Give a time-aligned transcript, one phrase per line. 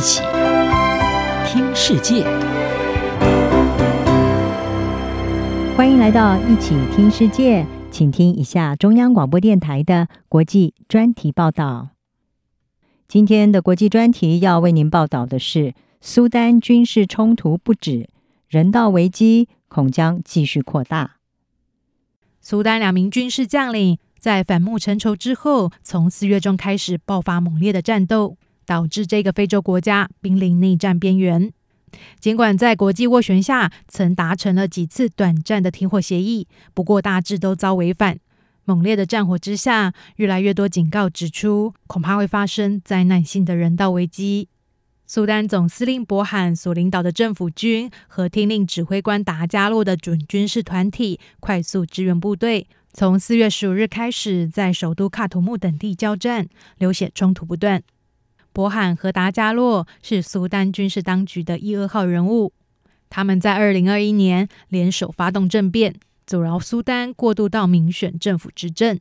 [0.00, 0.22] 一起
[1.44, 2.24] 听世界，
[5.76, 11.90] 欢迎来到一起听世界，请听一下中央广播电台的国际专题报道。
[13.08, 18.08] 今天的国际专题要为您报道的是：苏丹军事冲突不止，
[18.48, 21.16] 人道危机恐将继续扩大。
[22.40, 28.38] 苏丹两名军事将领在反目成仇之后，从四月中开始爆发猛烈的战斗。
[28.70, 31.52] 导致这个非洲国家濒临内战边缘。
[32.20, 38.20] 尽管在国际斡旋下曾达成了几次短暂的停火协议，不过大致都遭违反。
[38.64, 44.48] 猛烈的战火之下，越来越多警告指出，恐怕会发生灾难性的人道危机。
[45.04, 56.46] 苏丹总司令伯罕所领导的政府军和听令指挥官达加洛的准军事团体快速支援部队，从四月十五日开始在首都喀土穆等地交战，
[56.78, 57.82] 流血冲突不断。
[58.52, 62.52] 博罕和达加洛是苏丹军事当局的一二号人物，
[63.08, 65.94] 他们在二零二一年联手发动政变，
[66.26, 68.98] 阻挠苏丹过渡到民选政府执政。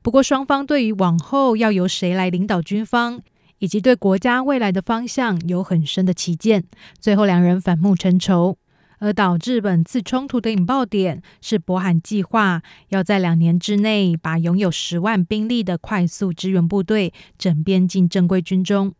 [0.00, 3.20] 不过，双方对于往后要由谁来领导军方，
[3.58, 6.64] 以及对国家未来的方向有很深的歧见，
[6.98, 8.56] 最后两人反目成仇。
[9.04, 18.94] 而导致本次冲突的引爆点是伯罕计划要在两年之内把拥有十万兵力的快速支援部队整编进正规军中，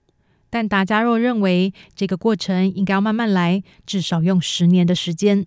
[0.50, 5.46] 但达加洛认为这个过程应该要慢慢来，至少用十年的时间。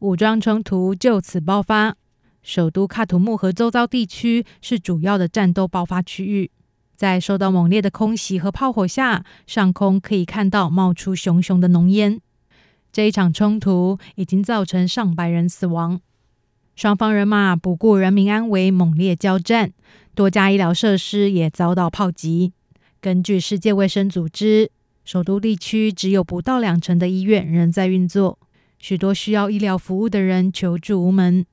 [0.00, 1.94] 武装冲突就此爆发，
[2.42, 6.50] 首都喀土穆和周遭地区是主要的战斗爆发区域，
[6.96, 12.20] 在受到猛烈的空袭和炮火下，上空可以看到冒出熊熊的浓烟。
[12.92, 15.98] 这一场冲突已经造成上百人死亡，
[16.76, 19.72] 双方人马不顾人民安危，猛烈交战，
[20.14, 22.52] 多家医疗设施也遭到炮击。
[23.00, 24.70] 根据世界卫生组织，
[25.04, 28.38] 首都地区只有不到两成的医院仍在运作，
[28.78, 31.46] 许多需要医疗服务的人求助无门。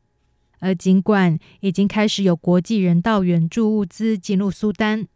[0.59, 5.07] 而尽管已经开始有国际人道援助物资进入苏丹。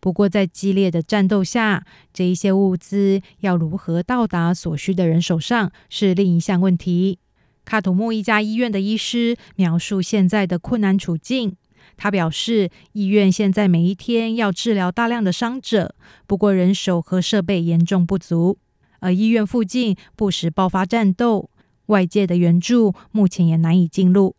[0.00, 7.18] 不过，在激烈的战斗下，这一些物资要如何到达所需的人手上，是另一项问题。
[7.64, 11.56] 卡土木一家医院的医师描述现在的困难处境。
[11.96, 15.94] 他表示，医院现在每一天要治疗大量的伤者，
[16.26, 18.58] 不过人手和设备严重不足，
[19.00, 21.50] 而医院附近不时爆发战斗，
[21.86, 24.36] 外界的援助目前也难以进入。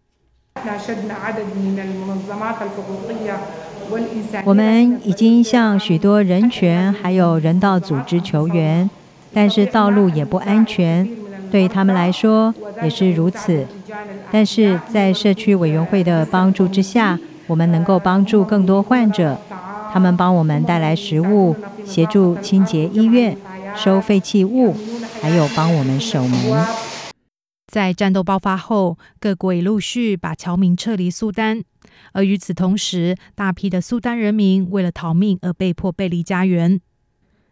[4.44, 8.90] 我们已经向许多人权还有人道组织求援，
[9.34, 11.08] 但是道路也不安全，
[11.52, 13.66] 对他们来说也是如此。
[14.32, 19.38] 但是在社区委员会的帮助之下，我们能够帮助更多患者。
[19.92, 23.36] 他们帮我们带来食物，协助清洁医院、
[23.76, 24.76] 收废弃物，
[25.20, 26.89] 还有帮我们守门。
[27.70, 31.64] 在战斗爆发后，各国已陆续把侨民撤离苏丹。
[32.14, 36.82] 而与此同时，大批的苏丹人民为了逃命而被迫背离家园。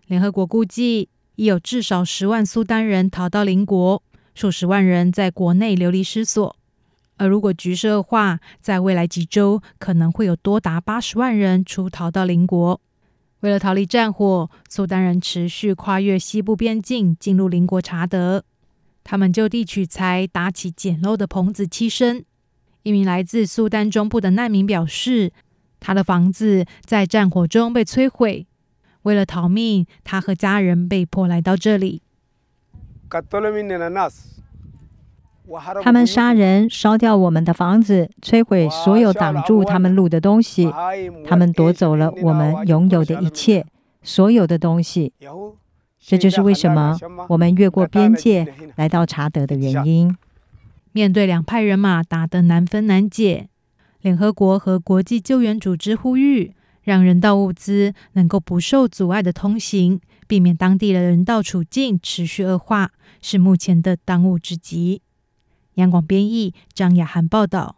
[0.07, 4.01] 联合国估计，已有至少十万苏丹人逃到邻国，
[4.33, 6.55] 数十万人在国内流离失所。
[7.17, 12.81] 而如果局势恶化，在未来几周可能会有多达八十万人出逃到邻国。
[13.41, 18.43] 为了逃离战火，苏丹人持续跨越西部边境进入邻国查德，
[19.09, 22.25] 他们就地取材，搭起简陋的棚子栖身。
[22.83, 25.31] 一名来自苏丹中部的难民表示，
[25.79, 28.45] 他的房子在战火中被摧毁。
[29.03, 32.01] 为了逃命，他和家人被迫来到这里。
[35.81, 40.69] 他们杀人，烧掉我们的房子，摧毁所有挡住他们路的东西。
[41.25, 43.65] 他们夺走了我们拥有的一切，
[44.03, 45.13] 所有的东西。
[45.99, 46.97] 这就是为什么
[47.29, 50.15] 我们越过边界来到查德的原因。
[50.93, 53.49] 面对两派人马打得难分难解，
[54.01, 56.53] 联合国和国际救援组织呼吁，
[56.83, 65.01] 让人道物资能够不受阻碍的通行，避免当地的人道处境持续恶化，是目前的当务之急。
[65.75, 67.75] 央广编译张雅涵报道。